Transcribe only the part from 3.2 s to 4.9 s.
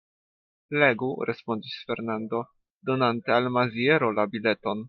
al Maziero la bileton.